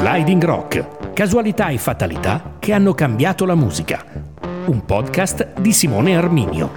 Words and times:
Sliding 0.00 0.42
Rock, 0.42 1.12
casualità 1.12 1.68
e 1.68 1.76
fatalità 1.76 2.56
che 2.58 2.72
hanno 2.72 2.94
cambiato 2.94 3.44
la 3.44 3.54
musica. 3.54 4.02
Un 4.64 4.86
podcast 4.86 5.60
di 5.60 5.74
Simone 5.74 6.16
Arminio. 6.16 6.70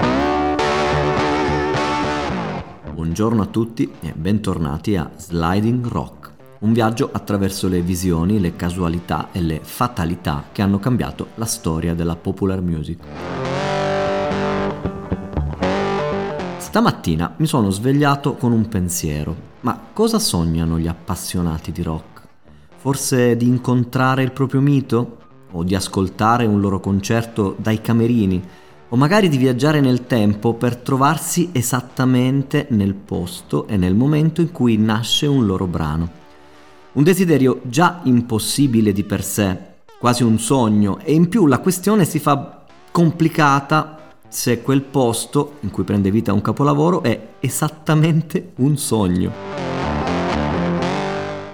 Buongiorno 2.91 3.41
a 3.41 3.45
tutti 3.45 3.89
e 4.01 4.11
bentornati 4.13 4.97
a 4.97 5.09
Sliding 5.15 5.87
Rock, 5.87 6.31
un 6.59 6.73
viaggio 6.73 7.11
attraverso 7.13 7.69
le 7.69 7.79
visioni, 7.79 8.41
le 8.41 8.57
casualità 8.57 9.29
e 9.31 9.39
le 9.39 9.61
fatalità 9.63 10.43
che 10.51 10.61
hanno 10.61 10.79
cambiato 10.79 11.27
la 11.35 11.45
storia 11.45 11.93
della 11.93 12.17
popular 12.17 12.59
music. 12.59 12.99
Stamattina 16.57 17.35
mi 17.37 17.45
sono 17.45 17.69
svegliato 17.69 18.35
con 18.35 18.51
un 18.51 18.67
pensiero. 18.67 19.51
Ma 19.61 19.79
cosa 19.93 20.19
sognano 20.19 20.77
gli 20.77 20.87
appassionati 20.87 21.71
di 21.71 21.83
rock? 21.83 22.12
Forse 22.83 23.37
di 23.37 23.47
incontrare 23.47 24.23
il 24.23 24.33
proprio 24.33 24.59
mito? 24.59 25.19
O 25.51 25.63
di 25.63 25.73
ascoltare 25.73 26.45
un 26.45 26.59
loro 26.59 26.81
concerto 26.81 27.55
dai 27.57 27.79
camerini? 27.79 28.43
O 28.89 28.97
magari 28.97 29.29
di 29.29 29.37
viaggiare 29.37 29.79
nel 29.79 30.05
tempo 30.05 30.55
per 30.55 30.75
trovarsi 30.75 31.51
esattamente 31.53 32.67
nel 32.71 32.93
posto 32.93 33.67
e 33.67 33.77
nel 33.77 33.95
momento 33.95 34.41
in 34.41 34.51
cui 34.51 34.75
nasce 34.75 35.27
un 35.27 35.45
loro 35.45 35.65
brano. 35.65 36.09
Un 36.91 37.03
desiderio 37.03 37.61
già 37.63 38.01
impossibile 38.03 38.91
di 38.91 39.05
per 39.05 39.23
sé, 39.23 39.57
quasi 39.97 40.23
un 40.23 40.37
sogno, 40.37 40.99
e 40.99 41.13
in 41.13 41.29
più 41.29 41.47
la 41.47 41.59
questione 41.59 42.03
si 42.03 42.19
fa 42.19 42.65
complicata 42.91 44.15
se 44.27 44.61
quel 44.61 44.81
posto 44.81 45.53
in 45.61 45.71
cui 45.71 45.85
prende 45.85 46.11
vita 46.11 46.33
un 46.33 46.41
capolavoro 46.41 47.01
è 47.01 47.35
esattamente 47.39 48.51
un 48.57 48.75
sogno. 48.75 49.72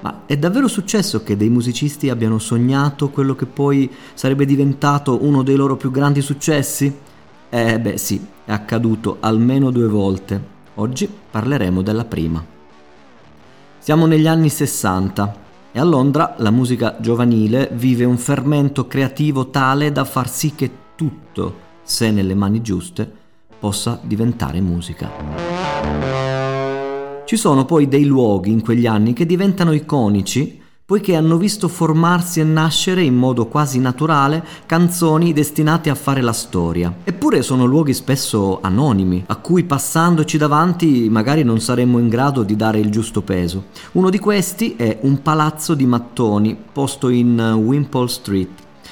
Ma 0.02 0.22
è 0.26 0.38
davvero 0.38 0.68
successo 0.68 1.24
che 1.24 1.36
dei 1.36 1.50
musicisti 1.50 2.10
abbiano 2.10 2.40
sognato 2.40 3.10
quello 3.10 3.36
che 3.36 3.46
poi 3.46 3.92
sarebbe 4.14 4.46
diventato 4.46 5.24
uno 5.24 5.44
dei 5.44 5.56
loro 5.56 5.76
più 5.76 5.92
grandi 5.92 6.22
successi? 6.22 6.96
Eh 7.50 7.80
beh 7.80 7.98
sì, 7.98 8.26
è 8.46 8.52
accaduto 8.52 9.18
almeno 9.20 9.72
due 9.72 9.88
volte. 9.88 10.58
Oggi 10.76 11.10
parleremo 11.32 11.82
della 11.82 12.06
prima. 12.06 12.44
Siamo 13.80 14.06
negli 14.06 14.28
anni 14.28 14.50
60 14.50 15.36
e 15.72 15.80
a 15.80 15.84
Londra 15.84 16.36
la 16.38 16.52
musica 16.52 16.98
giovanile 17.00 17.70
vive 17.74 18.06
un 18.06 18.18
fermento 18.18 18.88
creativo 18.88 19.50
tale 19.50 19.92
da 19.92 20.06
far 20.06 20.30
sì 20.30 20.56
che 20.56 20.72
tutto, 20.96 21.68
se 21.84 22.12
nelle 22.12 22.36
mani 22.36 22.62
giuste, 22.62 23.12
possa 23.60 24.00
diventare 24.02 24.62
musica. 24.62 26.29
Ci 27.30 27.38
sono 27.38 27.64
poi 27.64 27.88
dei 27.88 28.06
luoghi 28.06 28.50
in 28.50 28.64
quegli 28.64 28.88
anni 28.88 29.14
che 29.14 29.28
diventano 29.28 29.72
iconici 29.72 30.60
poiché 30.84 31.16
hanno 31.16 31.38
visto 31.38 31.68
formarsi 31.68 32.40
e 32.40 32.44
nascere 32.44 33.04
in 33.04 33.14
modo 33.14 33.46
quasi 33.46 33.80
naturale 33.80 34.44
canzoni 34.66 35.32
destinate 35.32 35.92
a 35.92 35.94
fare 35.94 36.22
la 36.22 36.34
storia. 36.34 36.92
Eppure 37.04 37.44
sono 37.44 37.66
luoghi 37.66 37.94
spesso 37.94 38.58
anonimi, 38.64 39.26
a 39.28 39.36
cui 39.36 39.64
passandoci 39.64 40.40
davanti 40.40 41.08
magari 41.12 41.44
non 41.44 41.60
saremmo 41.60 42.00
in 42.00 42.10
grado 42.10 42.42
di 42.42 42.56
dare 42.56 42.80
il 42.80 42.90
giusto 42.90 43.22
peso. 43.22 43.66
Uno 43.92 44.10
di 44.10 44.18
questi 44.18 44.74
è 44.76 44.98
un 45.02 45.22
palazzo 45.22 45.76
di 45.76 45.86
mattoni 45.86 46.58
posto 46.74 47.10
in 47.10 47.40
Wimpole 47.40 48.08
Street, 48.08 48.50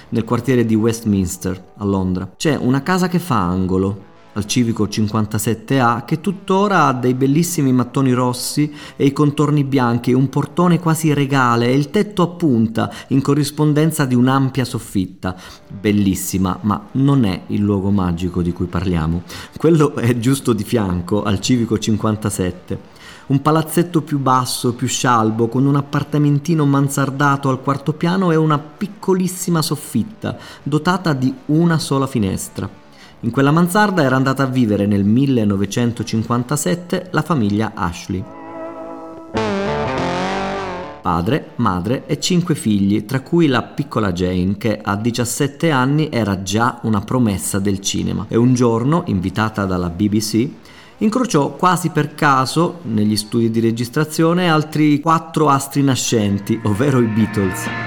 nel 0.10 0.26
quartiere 0.26 0.64
di 0.64 0.76
Westminster, 0.76 1.72
a 1.76 1.86
Londra. 1.86 2.34
C'è 2.38 2.56
una 2.56 2.84
casa 2.84 3.08
che 3.08 3.18
fa 3.18 3.40
angolo, 3.40 4.06
al 4.38 4.46
civico 4.46 4.86
57A 4.86 6.06
che 6.06 6.22
tuttora 6.22 6.86
ha 6.86 6.94
dei 6.94 7.16
bellissimi 7.16 7.74
mattoni 7.74 8.14
rossi 8.14 8.72
e 8.96 9.06
i 9.06 9.12
contorni 9.12 9.64
bianchi, 9.64 10.14
un 10.14 10.30
portone 10.30 10.80
quasi 10.80 11.12
regale 11.12 11.68
e 11.68 11.76
il 11.76 11.90
tetto 11.90 12.22
a 12.22 12.28
punta 12.28 12.92
in 13.08 13.22
corrispondenza 13.22 14.06
di 14.06 14.14
un'ampia 14.14 14.64
soffitta. 14.64 15.36
Bellissima, 15.68 16.58
ma 16.62 16.88
non 16.94 17.26
è 17.26 17.42
il 17.48 17.62
luogo 17.62 17.90
magico 17.90 18.44
di 18.44 18.54
cui 18.54 18.68
parliamo. 18.68 19.24
Quello 19.58 19.96
è 19.96 20.18
giusto 20.20 20.54
di 20.54 20.64
fianco 20.64 21.24
al 21.24 21.40
civico 21.40 21.78
57 21.78 22.96
un 23.28 23.42
palazzetto 23.42 24.04
più 24.04 24.20
basso, 24.20 24.74
più 24.74 24.88
scialbo, 24.88 25.50
con 25.50 25.66
un 25.66 25.76
appartamentino 25.76 26.66
mansardato 26.66 27.50
al 27.50 27.60
quarto 27.60 27.92
piano 27.92 28.32
e 28.32 28.38
una 28.38 28.58
piccolissima 28.58 29.62
soffitta, 29.62 30.38
dotata 30.64 31.12
di 31.12 31.34
una 31.48 31.78
sola 31.78 32.08
finestra. 32.08 32.87
In 33.28 33.34
quella 33.34 33.52
mansarda 33.52 34.04
era 34.04 34.16
andata 34.16 34.44
a 34.44 34.46
vivere 34.46 34.86
nel 34.86 35.04
1957 35.04 37.10
la 37.12 37.22
famiglia 37.22 37.74
Ashley. 37.76 38.24
Padre, 41.02 41.50
madre 41.56 42.08
e 42.08 42.22
cinque 42.22 42.56
figli, 42.56 43.04
tra 43.04 43.20
cui 43.20 43.48
la 43.48 43.64
piccola 43.64 44.14
Jane, 44.14 44.56
che 44.58 44.80
a 44.82 44.96
17 44.96 45.72
anni 45.72 46.08
era 46.10 46.42
già 46.42 46.80
una 46.84 47.02
promessa 47.02 47.60
del 47.60 47.82
cinema 47.82 48.28
e 48.30 48.38
un 48.38 48.54
giorno, 48.54 49.04
invitata 49.08 49.66
dalla 49.66 49.90
BBC, 49.90 50.48
incrociò 51.00 51.58
quasi 51.58 51.90
per 51.90 52.16
caso 52.16 52.80
negli 52.84 53.18
studi 53.18 53.52
di 53.52 53.60
registrazione 53.60 54.50
altri 54.50 55.02
quattro 55.02 55.50
astri 55.50 55.84
nascenti, 55.84 56.58
ovvero 56.64 57.02
i 57.02 57.08
Beatles. 57.08 57.87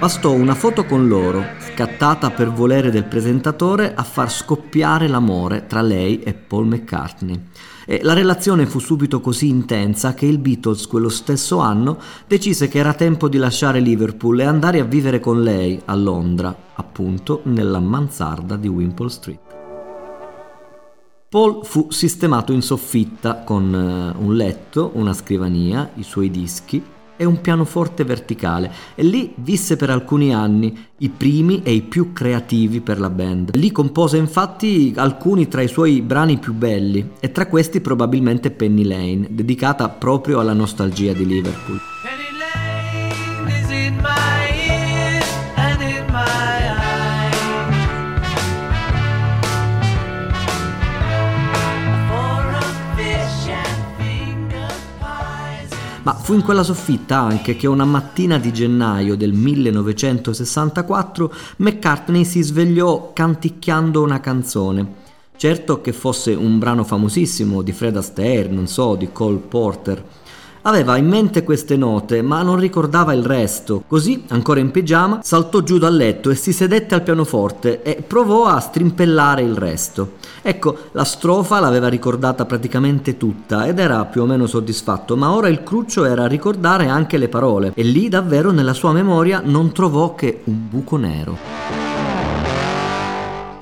Bastò 0.00 0.32
una 0.32 0.54
foto 0.54 0.86
con 0.86 1.08
loro, 1.08 1.44
scattata 1.58 2.30
per 2.30 2.50
volere 2.50 2.90
del 2.90 3.04
presentatore, 3.04 3.92
a 3.94 4.02
far 4.02 4.32
scoppiare 4.32 5.08
l'amore 5.08 5.66
tra 5.66 5.82
lei 5.82 6.22
e 6.22 6.32
Paul 6.32 6.68
McCartney. 6.68 7.38
E 7.84 8.00
la 8.02 8.14
relazione 8.14 8.64
fu 8.64 8.78
subito 8.78 9.20
così 9.20 9.48
intensa 9.48 10.14
che 10.14 10.24
il 10.24 10.38
Beatles 10.38 10.86
quello 10.86 11.10
stesso 11.10 11.58
anno 11.58 11.98
decise 12.26 12.68
che 12.68 12.78
era 12.78 12.94
tempo 12.94 13.28
di 13.28 13.36
lasciare 13.36 13.80
Liverpool 13.80 14.40
e 14.40 14.44
andare 14.44 14.80
a 14.80 14.84
vivere 14.84 15.20
con 15.20 15.42
lei 15.42 15.78
a 15.84 15.94
Londra, 15.94 16.56
appunto 16.76 17.42
nella 17.44 17.78
mansarda 17.78 18.56
di 18.56 18.68
Wimpole 18.68 19.10
Street. 19.10 19.40
Paul 21.28 21.62
fu 21.62 21.90
sistemato 21.90 22.52
in 22.52 22.62
soffitta 22.62 23.40
con 23.40 23.74
eh, 23.74 24.18
un 24.18 24.34
letto, 24.34 24.92
una 24.94 25.12
scrivania, 25.12 25.90
i 25.96 26.02
suoi 26.02 26.30
dischi 26.30 26.82
e 27.20 27.26
un 27.26 27.42
pianoforte 27.42 28.02
verticale 28.02 28.72
e 28.94 29.02
lì 29.02 29.34
visse 29.36 29.76
per 29.76 29.90
alcuni 29.90 30.34
anni, 30.34 30.86
i 31.00 31.10
primi 31.10 31.60
e 31.62 31.72
i 31.72 31.82
più 31.82 32.14
creativi 32.14 32.80
per 32.80 32.98
la 32.98 33.10
band. 33.10 33.56
Lì 33.56 33.70
compose 33.70 34.16
infatti 34.16 34.94
alcuni 34.96 35.46
tra 35.46 35.60
i 35.60 35.68
suoi 35.68 36.00
brani 36.00 36.38
più 36.38 36.54
belli 36.54 37.10
e 37.20 37.30
tra 37.30 37.46
questi 37.46 37.82
probabilmente 37.82 38.50
Penny 38.50 38.84
Lane, 38.84 39.26
dedicata 39.28 39.90
proprio 39.90 40.40
alla 40.40 40.54
nostalgia 40.54 41.12
di 41.12 41.26
Liverpool. 41.26 41.78
Ma 56.10 56.16
fu 56.16 56.34
in 56.34 56.42
quella 56.42 56.64
soffitta 56.64 57.20
anche 57.20 57.54
che 57.54 57.68
una 57.68 57.84
mattina 57.84 58.36
di 58.36 58.52
gennaio 58.52 59.16
del 59.16 59.32
1964 59.32 61.32
McCartney 61.58 62.24
si 62.24 62.42
svegliò 62.42 63.12
canticchiando 63.12 64.02
una 64.02 64.18
canzone. 64.18 64.94
Certo 65.36 65.80
che 65.80 65.92
fosse 65.92 66.34
un 66.34 66.58
brano 66.58 66.82
famosissimo 66.82 67.62
di 67.62 67.70
Fred 67.70 67.96
Astaire, 67.96 68.48
non 68.48 68.66
so, 68.66 68.96
di 68.96 69.10
Cole 69.12 69.36
Porter, 69.36 70.04
Aveva 70.62 70.98
in 70.98 71.08
mente 71.08 71.42
queste 71.42 71.74
note, 71.76 72.20
ma 72.20 72.42
non 72.42 72.58
ricordava 72.58 73.14
il 73.14 73.24
resto. 73.24 73.82
Così, 73.86 74.24
ancora 74.28 74.60
in 74.60 74.70
pigiama, 74.70 75.20
saltò 75.22 75.62
giù 75.62 75.78
dal 75.78 75.96
letto 75.96 76.28
e 76.28 76.34
si 76.34 76.52
sedette 76.52 76.94
al 76.94 77.02
pianoforte 77.02 77.82
e 77.82 78.02
provò 78.06 78.44
a 78.44 78.60
strimpellare 78.60 79.40
il 79.40 79.56
resto. 79.56 80.16
Ecco, 80.42 80.76
la 80.92 81.04
strofa 81.04 81.60
l'aveva 81.60 81.88
ricordata 81.88 82.44
praticamente 82.44 83.16
tutta 83.16 83.66
ed 83.66 83.78
era 83.78 84.04
più 84.04 84.22
o 84.22 84.26
meno 84.26 84.46
soddisfatto, 84.46 85.16
ma 85.16 85.32
ora 85.32 85.48
il 85.48 85.62
cruccio 85.62 86.04
era 86.04 86.26
ricordare 86.26 86.88
anche 86.88 87.16
le 87.16 87.28
parole 87.28 87.72
e 87.74 87.82
lì 87.82 88.10
davvero 88.10 88.50
nella 88.50 88.74
sua 88.74 88.92
memoria 88.92 89.40
non 89.42 89.72
trovò 89.72 90.14
che 90.14 90.42
un 90.44 90.68
buco 90.68 90.96
nero. 90.98 91.59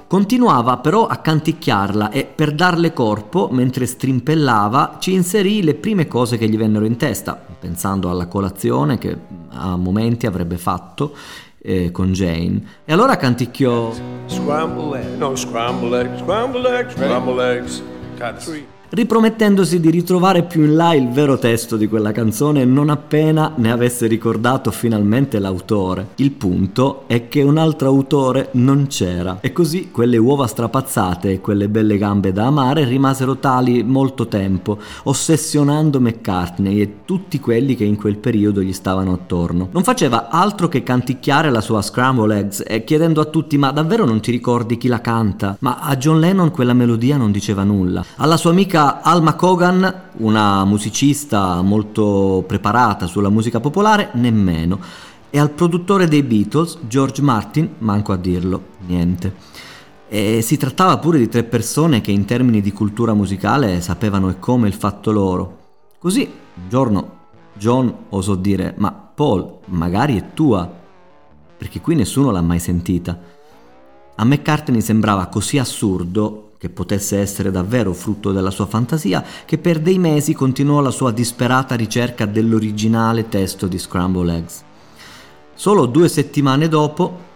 Continuava 0.08 0.78
però 0.78 1.06
a 1.06 1.16
canticchiarla 1.16 2.08
e 2.08 2.25
per 2.25 2.55
darle 2.55 2.94
corpo, 2.94 3.50
mentre 3.52 3.84
strimpellava, 3.84 4.96
ci 5.00 5.12
inserì 5.12 5.62
le 5.62 5.75
prime 5.75 6.08
cose 6.08 6.38
che 6.38 6.49
gli 6.49 6.56
vennero 6.56 6.87
in 6.87 6.96
testa, 6.96 7.38
pensando 7.58 8.08
alla 8.08 8.26
colazione 8.26 8.96
che 8.96 9.14
a 9.50 9.76
momenti 9.76 10.25
avrebbe 10.25 10.56
fatto 10.56 11.14
eh, 11.58 11.90
con 11.90 12.12
Jane. 12.12 12.62
E 12.87 12.93
allora 12.94 13.19
canticchiò. 13.19 13.93
Scramble 14.25 14.99
eggs, 14.99 15.19
no 15.19 15.37
scramble 15.37 16.00
eggs, 16.00 16.20
scramble 16.22 16.78
eggs, 16.78 16.94
scramble 16.94 17.56
eggs. 17.56 17.82
Ripromettendosi 18.90 19.81
di 19.81 19.90
ritrovare 19.90 20.44
più 20.44 20.64
in 20.64 20.75
là 20.75 20.94
il 20.94 21.11
vero 21.11 21.38
testo 21.38 21.76
di 21.76 21.88
quella 21.88 22.12
canzone 22.12 22.64
non 22.64 22.88
appena 22.88 23.52
ne 23.56 23.70
avesse 23.70 24.06
ricordato 24.06 24.70
finalmente 24.70 25.38
l'autore. 25.38 26.08
Il 26.17 26.32
punto 26.32 27.05
è 27.06 27.29
che 27.29 27.43
un 27.43 27.58
altro 27.58 27.88
autore 27.88 28.49
non 28.52 28.87
c'era 28.87 29.38
e 29.40 29.52
così 29.52 29.90
quelle 29.90 30.17
uova 30.17 30.46
strapazzate 30.46 31.32
e 31.32 31.40
quelle 31.40 31.69
belle 31.69 31.99
gambe 31.99 32.32
da 32.32 32.46
amare 32.46 32.85
rimasero 32.85 33.37
tali 33.37 33.82
molto 33.82 34.26
tempo, 34.26 34.79
ossessionando 35.05 36.00
McCartney 36.00 36.81
e 36.81 36.94
tutti 37.05 37.40
quelli 37.40 37.75
che 37.75 37.85
in 37.85 37.96
quel 37.96 38.17
periodo 38.17 38.62
gli 38.62 38.73
stavano 38.73 39.12
attorno. 39.12 39.69
Non 39.73 39.82
faceva 39.82 40.29
altro 40.31 40.69
che 40.69 40.82
canticchiare 40.82 41.50
la 41.50 41.61
sua 41.61 41.82
Scramble 41.82 42.38
Eggs 42.38 42.64
e 42.67 42.85
chiedendo 42.85 43.20
a 43.20 43.26
tutti 43.26 43.58
ma 43.58 43.70
davvero 43.70 44.05
non 44.06 44.20
ti 44.20 44.31
ricordi 44.31 44.79
chi 44.79 44.88
la 44.88 45.00
canta? 45.00 45.56
Ma 45.61 45.79
a 45.81 45.96
John 45.96 46.20
Lennon 46.20 46.50
quella 46.50 46.73
melodia 46.73 47.17
non 47.17 47.31
diceva 47.31 47.64
nulla. 47.64 48.02
Alla 48.17 48.37
sua 48.37 48.50
amica 48.50 48.77
amica 48.78 49.02
Alma 49.02 49.34
Kogan, 49.34 50.02
una 50.19 50.64
musicista 50.64 51.60
molto 51.62 52.44
preparata 52.46 53.06
sulla 53.06 53.28
musica 53.28 53.58
popolare, 53.58 54.10
nemmeno. 54.14 54.78
E 55.30 55.38
al 55.38 55.50
produttore 55.50 56.06
dei 56.06 56.22
Beatles, 56.22 56.78
George 56.86 57.20
Martin, 57.20 57.75
manco 57.78 58.12
a 58.12 58.16
dirlo, 58.16 58.62
niente. 58.86 59.34
E 60.08 60.40
si 60.42 60.56
trattava 60.56 60.98
pure 60.98 61.19
di 61.19 61.28
tre 61.28 61.42
persone 61.42 62.00
che 62.00 62.12
in 62.12 62.25
termini 62.25 62.60
di 62.60 62.72
cultura 62.72 63.14
musicale 63.14 63.80
sapevano 63.80 64.30
e 64.30 64.38
come 64.38 64.69
il 64.69 64.75
fatto 64.75 65.10
loro. 65.10 65.58
Così, 65.98 66.22
un 66.22 66.69
giorno, 66.69 67.16
John 67.54 67.92
osò 68.10 68.36
dire, 68.36 68.75
ma 68.78 68.92
Paul, 68.92 69.58
magari 69.66 70.16
è 70.16 70.32
tua, 70.34 70.70
perché 71.58 71.80
qui 71.80 71.96
nessuno 71.96 72.30
l'ha 72.30 72.40
mai 72.40 72.60
sentita. 72.60 73.19
A 74.20 74.24
McCartney 74.24 74.80
sembrava 74.80 75.26
così 75.26 75.58
assurdo 75.58 76.50
che 76.58 76.68
potesse 76.68 77.18
essere 77.18 77.52
davvero 77.52 77.92
frutto 77.92 78.32
della 78.32 78.50
sua 78.50 78.66
fantasia, 78.66 79.24
che 79.44 79.58
per 79.58 79.78
dei 79.78 79.96
mesi 80.00 80.34
continuò 80.34 80.80
la 80.80 80.90
sua 80.90 81.12
disperata 81.12 81.76
ricerca 81.76 82.26
dell'originale 82.26 83.28
testo 83.28 83.68
di 83.68 83.78
Scramble 83.78 84.36
Eggs. 84.36 84.64
Solo 85.54 85.86
due 85.86 86.08
settimane 86.08 86.66
dopo, 86.66 87.26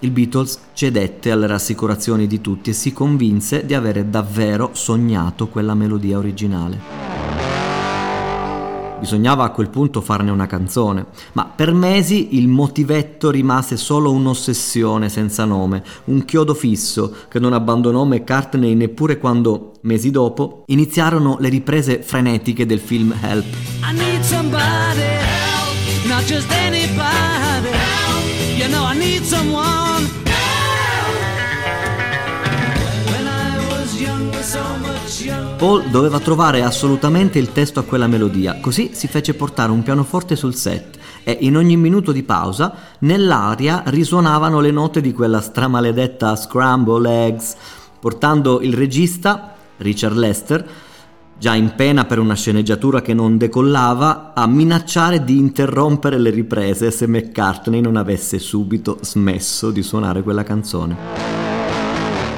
il 0.00 0.10
Beatles 0.10 0.58
cedette 0.72 1.30
alle 1.30 1.46
rassicurazioni 1.46 2.26
di 2.26 2.40
tutti 2.40 2.70
e 2.70 2.72
si 2.72 2.92
convinse 2.92 3.64
di 3.64 3.74
avere 3.74 4.10
davvero 4.10 4.70
sognato 4.72 5.46
quella 5.46 5.74
melodia 5.74 6.18
originale. 6.18 7.03
Bisognava 9.04 9.44
a 9.44 9.50
quel 9.50 9.68
punto 9.68 10.00
farne 10.00 10.30
una 10.30 10.46
canzone, 10.46 11.04
ma 11.32 11.44
per 11.44 11.74
mesi 11.74 12.38
il 12.38 12.48
motivetto 12.48 13.30
rimase 13.30 13.76
solo 13.76 14.10
un'ossessione 14.10 15.10
senza 15.10 15.44
nome, 15.44 15.84
un 16.04 16.24
chiodo 16.24 16.54
fisso 16.54 17.14
che 17.28 17.38
non 17.38 17.52
abbandonò 17.52 18.04
McCartney 18.04 18.72
neppure 18.74 19.18
quando, 19.18 19.72
mesi 19.82 20.10
dopo, 20.10 20.62
iniziarono 20.68 21.36
le 21.38 21.50
riprese 21.50 22.00
frenetiche 22.00 22.64
del 22.64 22.80
film 22.80 23.14
Help. 23.20 23.44
I 23.82 23.92
need 23.92 24.22
somebody 24.22 25.02
help, 25.02 26.06
not 26.06 26.24
just 26.24 26.50
anybody 26.50 27.68
help. 27.68 28.56
You 28.56 28.68
know 28.68 28.90
I 28.90 28.96
need 28.96 29.22
someone 29.22 30.23
Paul 35.64 35.84
doveva 35.84 36.20
trovare 36.20 36.62
assolutamente 36.62 37.38
il 37.38 37.52
testo 37.52 37.80
a 37.80 37.84
quella 37.84 38.06
melodia, 38.06 38.58
così 38.60 38.90
si 38.92 39.06
fece 39.06 39.32
portare 39.32 39.72
un 39.72 39.82
pianoforte 39.82 40.36
sul 40.36 40.54
set 40.54 40.98
e 41.24 41.38
in 41.40 41.56
ogni 41.56 41.76
minuto 41.76 42.12
di 42.12 42.22
pausa 42.22 42.74
nell'aria 43.00 43.82
risuonavano 43.86 44.60
le 44.60 44.70
note 44.70 45.00
di 45.00 45.12
quella 45.12 45.40
stramaledetta 45.40 46.36
Scramble 46.36 47.26
Eggs, 47.26 47.56
portando 47.98 48.60
il 48.60 48.74
regista, 48.74 49.54
Richard 49.78 50.16
Lester, 50.16 50.68
già 51.38 51.54
in 51.54 51.72
pena 51.74 52.04
per 52.04 52.18
una 52.18 52.34
sceneggiatura 52.34 53.00
che 53.00 53.14
non 53.14 53.38
decollava, 53.38 54.32
a 54.34 54.46
minacciare 54.46 55.24
di 55.24 55.38
interrompere 55.38 56.18
le 56.18 56.30
riprese 56.30 56.90
se 56.90 57.06
McCartney 57.08 57.80
non 57.80 57.96
avesse 57.96 58.38
subito 58.38 58.98
smesso 59.00 59.70
di 59.70 59.82
suonare 59.82 60.22
quella 60.22 60.42
canzone. 60.42 61.33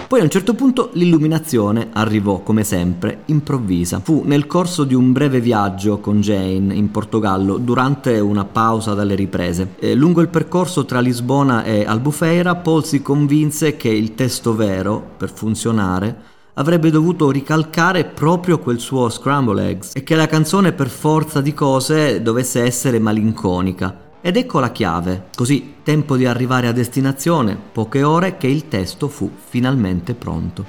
Poi 0.08 0.20
a 0.20 0.22
un 0.22 0.30
certo 0.30 0.54
punto 0.54 0.90
l'illuminazione 0.92 1.88
arrivò, 1.92 2.38
come 2.38 2.62
sempre, 2.62 3.22
improvvisa. 3.24 3.98
Fu 3.98 4.22
nel 4.24 4.46
corso 4.46 4.84
di 4.84 4.94
un 4.94 5.10
breve 5.10 5.40
viaggio 5.40 5.98
con 5.98 6.20
Jane 6.20 6.72
in 6.74 6.92
Portogallo, 6.92 7.56
durante 7.56 8.20
una 8.20 8.44
pausa 8.44 8.94
dalle 8.94 9.16
riprese. 9.16 9.74
E 9.80 9.94
lungo 9.94 10.20
il 10.20 10.28
percorso 10.28 10.84
tra 10.84 11.00
Lisbona 11.00 11.64
e 11.64 11.84
Albufeira, 11.84 12.54
Paul 12.54 12.84
si 12.84 13.02
convinse 13.02 13.76
che 13.76 13.88
il 13.88 14.14
testo 14.14 14.54
vero, 14.54 15.04
per 15.16 15.32
funzionare, 15.32 16.16
avrebbe 16.54 16.90
dovuto 16.90 17.28
ricalcare 17.32 18.04
proprio 18.04 18.60
quel 18.60 18.78
suo 18.78 19.08
Scramble 19.08 19.68
Eggs 19.68 19.90
e 19.96 20.04
che 20.04 20.14
la 20.14 20.28
canzone 20.28 20.72
per 20.72 20.88
forza 20.88 21.40
di 21.40 21.52
cose 21.52 22.22
dovesse 22.22 22.62
essere 22.62 23.00
malinconica 23.00 24.04
ed 24.26 24.36
ecco 24.36 24.58
la 24.58 24.72
chiave. 24.72 25.28
Così, 25.36 25.74
tempo 25.84 26.16
di 26.16 26.26
arrivare 26.26 26.66
a 26.66 26.72
destinazione, 26.72 27.56
poche 27.56 28.02
ore 28.02 28.36
che 28.36 28.48
il 28.48 28.66
testo 28.66 29.06
fu 29.06 29.30
finalmente 29.36 30.14
pronto. 30.14 30.64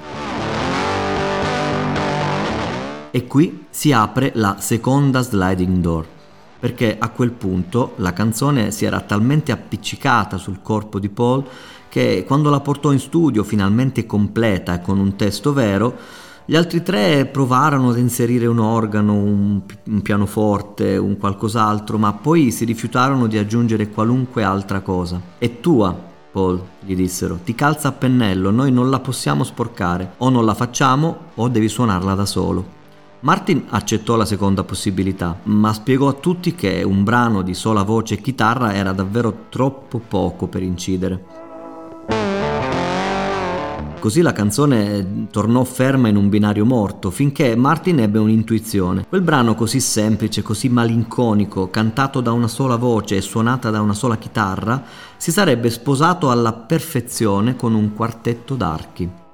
E 3.10 3.26
qui 3.26 3.66
si 3.72 3.92
apre 3.92 4.30
la 4.36 4.58
seconda 4.60 5.22
sliding 5.22 5.78
door, 5.78 6.06
perché 6.60 6.98
a 7.00 7.10
quel 7.10 7.32
punto 7.32 7.94
la 7.96 8.14
canzone 8.14 8.70
si 8.70 8.86
era 8.86 9.02
talmente 9.02 9.52
appiccicata 9.52 10.38
sul 10.38 10.62
corpo 10.62 11.00
di 11.00 11.10
Paul 11.10 11.44
che 11.90 12.26
quando 12.28 12.52
la 12.52 12.60
portò 12.60 12.92
in 12.92 13.00
studio 13.00 13.44
finalmente 13.44 14.06
completa 14.06 14.76
e 14.76 14.82
con 14.82 15.00
un 15.00 15.16
testo 15.16 15.52
vero, 15.52 15.98
gli 16.50 16.56
altri 16.56 16.82
tre 16.82 17.26
provarono 17.26 17.90
ad 17.90 17.98
inserire 17.98 18.48
un 18.48 18.60
organo, 18.60 19.16
un, 19.16 19.62
un, 19.84 20.02
pianoforte, 20.02 20.96
un 20.96 21.18
qualcos'altro, 21.18 21.98
ma 21.98 22.14
poi 22.14 22.52
si 22.52 22.64
rifiutarono 22.64 23.28
di 23.28 23.38
aggiungere 23.38 23.90
qualunque 23.90 24.44
altra 24.44 24.80
cosa. 24.80 25.20
È 25.38 25.60
tua, 25.60 25.94
Paul, 26.32 26.62
gli 26.86 26.96
dissero, 26.96 27.40
ti 27.44 27.54
calza 27.54 27.90
a 27.90 27.92
pennello, 27.92 28.50
noi 28.50 28.72
non 28.72 28.90
la 28.90 29.02
possiamo 29.02 29.44
sporcare, 29.44 30.14
o 30.20 30.30
non 30.30 30.46
la 30.46 30.54
facciamo 30.54 31.18
o 31.36 31.50
devi 31.50 31.68
suonarla 31.68 32.14
da 32.14 32.26
solo. 32.26 32.76
Martin 33.20 33.66
accettò 33.68 34.16
la 34.16 34.24
seconda 34.24 34.64
possibilità, 34.64 35.38
ma 35.44 35.74
spiegò 35.74 36.08
a 36.08 36.14
tutti 36.14 36.56
che 36.56 36.82
un 36.82 37.04
brano 37.04 37.42
di 37.42 37.54
sola 37.54 37.84
voce 37.84 38.14
e 38.14 38.22
chitarra 38.22 38.74
era 38.74 38.94
davvero 38.94 39.48
troppo 39.50 40.00
poco 40.00 40.48
per 40.48 40.64
incidere. 40.64 41.47
Così 44.08 44.22
la 44.22 44.32
canzone 44.32 45.28
tornò 45.30 45.66
ferma 45.66 46.08
in 46.08 46.16
un 46.16 46.30
binario 46.30 46.64
morto, 46.64 47.12
finché 47.12 47.58
Martin 47.58 48.00
ebbe 48.00 48.20
un'intuizione. 48.20 49.06
Quel 49.06 49.20
brano 49.20 49.54
così 49.54 49.82
semplice, 49.82 50.42
così 50.42 50.70
malinconico, 50.70 51.70
cantato 51.70 52.22
da 52.22 52.32
una 52.32 52.48
sola 52.48 52.78
voce 52.78 53.18
e 53.18 53.22
suonata 53.22 53.70
da 53.70 53.82
una 53.82 53.94
sola 53.94 54.18
chitarra, 54.18 54.82
si 55.18 55.30
sarebbe 55.34 55.70
sposato 55.70 56.32
alla 56.32 56.54
perfezione 56.54 57.58
con 57.58 57.74
un 57.74 57.94
quartetto 57.94 58.56
d'archi. 58.56 59.27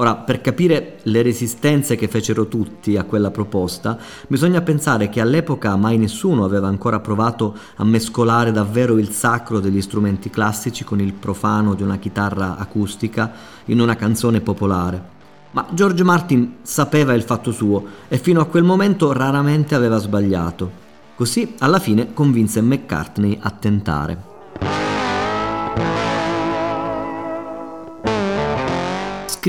Ora, 0.00 0.14
per 0.14 0.40
capire 0.40 0.98
le 1.02 1.22
resistenze 1.22 1.96
che 1.96 2.06
fecero 2.06 2.46
tutti 2.46 2.96
a 2.96 3.02
quella 3.02 3.32
proposta, 3.32 3.98
bisogna 4.28 4.60
pensare 4.60 5.08
che 5.08 5.20
all'epoca 5.20 5.74
mai 5.74 5.98
nessuno 5.98 6.44
aveva 6.44 6.68
ancora 6.68 7.00
provato 7.00 7.56
a 7.76 7.84
mescolare 7.84 8.52
davvero 8.52 8.96
il 8.98 9.10
sacro 9.10 9.58
degli 9.58 9.80
strumenti 9.80 10.30
classici 10.30 10.84
con 10.84 11.00
il 11.00 11.14
profano 11.14 11.74
di 11.74 11.82
una 11.82 11.96
chitarra 11.96 12.56
acustica 12.58 13.32
in 13.64 13.80
una 13.80 13.96
canzone 13.96 14.40
popolare. 14.40 15.16
Ma 15.50 15.66
George 15.72 16.04
Martin 16.04 16.58
sapeva 16.62 17.12
il 17.12 17.22
fatto 17.22 17.50
suo 17.50 17.84
e 18.06 18.18
fino 18.18 18.40
a 18.40 18.46
quel 18.46 18.62
momento 18.62 19.12
raramente 19.12 19.74
aveva 19.74 19.98
sbagliato. 19.98 20.70
Così 21.16 21.54
alla 21.58 21.80
fine 21.80 22.12
convinse 22.12 22.60
McCartney 22.60 23.36
a 23.40 23.50
tentare. 23.50 24.27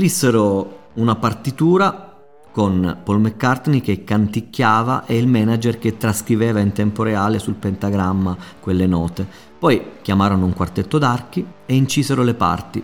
Scrissero 0.00 0.92
una 0.94 1.14
partitura 1.14 2.16
con 2.52 3.00
Paul 3.04 3.20
McCartney 3.20 3.82
che 3.82 4.02
canticchiava 4.02 5.04
e 5.04 5.18
il 5.18 5.28
manager 5.28 5.78
che 5.78 5.98
trascriveva 5.98 6.60
in 6.60 6.72
tempo 6.72 7.02
reale 7.02 7.38
sul 7.38 7.52
pentagramma 7.52 8.34
quelle 8.60 8.86
note. 8.86 9.26
Poi 9.58 9.82
chiamarono 10.00 10.46
un 10.46 10.54
quartetto 10.54 10.96
d'archi 10.96 11.44
e 11.66 11.74
incisero 11.74 12.22
le 12.22 12.32
parti. 12.32 12.82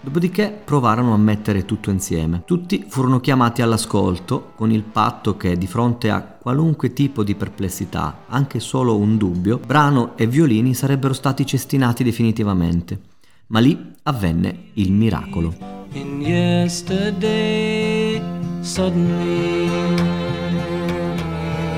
Dopodiché 0.00 0.56
provarono 0.64 1.12
a 1.12 1.16
mettere 1.16 1.64
tutto 1.64 1.90
insieme. 1.90 2.44
Tutti 2.46 2.84
furono 2.88 3.18
chiamati 3.18 3.60
all'ascolto 3.60 4.52
con 4.54 4.70
il 4.70 4.84
patto 4.84 5.36
che 5.36 5.58
di 5.58 5.66
fronte 5.66 6.10
a 6.10 6.22
qualunque 6.22 6.92
tipo 6.92 7.24
di 7.24 7.34
perplessità, 7.34 8.26
anche 8.28 8.60
solo 8.60 8.96
un 8.96 9.16
dubbio, 9.16 9.58
brano 9.58 10.16
e 10.16 10.28
violini 10.28 10.72
sarebbero 10.72 11.14
stati 11.14 11.44
cestinati 11.44 12.04
definitivamente. 12.04 13.00
Ma 13.48 13.58
lì 13.58 13.92
avvenne 14.04 14.68
il 14.74 14.92
miracolo. 14.92 15.73
In 15.94 16.20
yesterday. 16.20 18.20
Suddenly, 18.62 19.68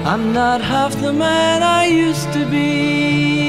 I'm 0.04 0.32
not 0.32 0.60
half 0.60 0.94
the 1.00 1.12
man 1.12 1.62
I 1.62 1.86
used 1.86 2.32
to 2.32 2.44
be. 2.46 3.45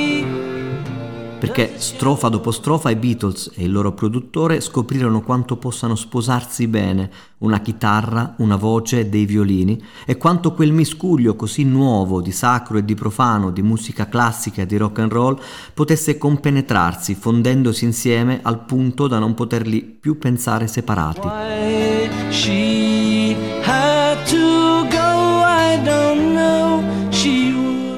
Perché 1.39 1.73
strofa 1.77 2.29
dopo 2.29 2.51
strofa 2.51 2.89
i 2.89 2.95
Beatles 2.95 3.51
e 3.55 3.63
il 3.65 3.71
loro 3.71 3.93
produttore 3.93 4.59
scoprirono 4.59 5.21
quanto 5.21 5.57
possano 5.57 5.95
sposarsi 5.95 6.67
bene 6.67 7.09
una 7.39 7.59
chitarra, 7.59 8.33
una 8.37 8.55
voce 8.55 9.09
dei 9.09 9.25
violini 9.25 9.81
e 10.05 10.17
quanto 10.17 10.53
quel 10.53 10.71
miscuglio 10.71 11.35
così 11.35 11.63
nuovo 11.63 12.21
di 12.21 12.31
sacro 12.31 12.79
e 12.79 12.85
di 12.85 12.95
profano, 12.95 13.51
di 13.51 13.61
musica 13.61 14.07
classica 14.07 14.63
e 14.63 14.65
di 14.65 14.77
rock 14.77 14.99
and 14.99 15.11
roll 15.11 15.39
potesse 15.73 16.17
compenetrarsi 16.17 17.13
fondendosi 17.13 17.85
insieme 17.85 18.39
al 18.41 18.65
punto 18.65 19.07
da 19.07 19.19
non 19.19 19.33
poterli 19.35 19.81
più 19.81 20.17
pensare 20.17 20.67
separati. 20.67 21.27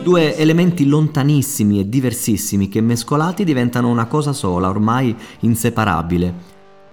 Due 0.09 0.35
elementi 0.37 0.87
lontanissimi 0.87 1.79
e 1.79 1.87
diversissimi 1.87 2.67
che 2.67 2.81
mescolati 2.81 3.43
diventano 3.43 3.89
una 3.89 4.07
cosa 4.07 4.33
sola, 4.33 4.67
ormai 4.67 5.15
inseparabile. 5.41 6.33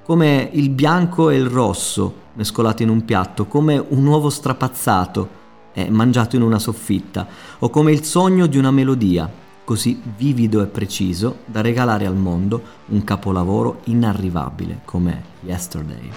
Come 0.05 0.51
il 0.53 0.69
bianco 0.69 1.31
e 1.31 1.37
il 1.37 1.47
rosso 1.47 2.15
mescolati 2.35 2.83
in 2.83 2.91
un 2.91 3.07
piatto, 3.07 3.47
come 3.47 3.83
un 3.89 4.05
uovo 4.05 4.29
strapazzato 4.29 5.29
e 5.73 5.89
mangiato 5.89 6.37
in 6.37 6.43
una 6.43 6.59
soffitta, 6.59 7.27
o 7.61 7.71
come 7.71 7.91
il 7.91 8.05
sogno 8.05 8.45
di 8.45 8.59
una 8.59 8.71
melodia, 8.71 9.33
così 9.65 9.99
vivido 10.15 10.61
e 10.61 10.67
preciso 10.67 11.39
da 11.47 11.63
regalare 11.63 12.05
al 12.05 12.17
mondo 12.17 12.61
un 12.89 13.03
capolavoro 13.03 13.81
inarrivabile 13.85 14.81
come 14.85 15.23
Yesterday. 15.41 16.11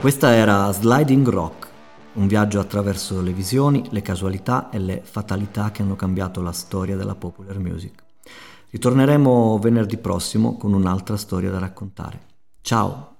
Questa 0.00 0.32
era 0.32 0.72
Sliding 0.72 1.28
Rock 1.28 1.67
un 2.18 2.26
viaggio 2.26 2.58
attraverso 2.58 3.22
le 3.22 3.32
visioni, 3.32 3.86
le 3.90 4.02
casualità 4.02 4.70
e 4.70 4.78
le 4.78 5.00
fatalità 5.02 5.70
che 5.70 5.82
hanno 5.82 5.96
cambiato 5.96 6.42
la 6.42 6.52
storia 6.52 6.96
della 6.96 7.14
popular 7.14 7.58
music. 7.58 8.04
Ritorneremo 8.70 9.58
venerdì 9.58 9.96
prossimo 9.96 10.56
con 10.56 10.74
un'altra 10.74 11.16
storia 11.16 11.50
da 11.50 11.58
raccontare. 11.58 12.20
Ciao! 12.60 13.16